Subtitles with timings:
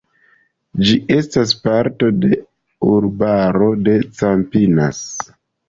[0.87, 2.31] Ĝi estas parto de
[2.95, 5.07] urbaro de Campinas.